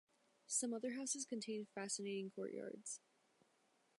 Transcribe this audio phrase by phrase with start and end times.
[0.47, 3.01] Some other houses contain fascinating courtyards.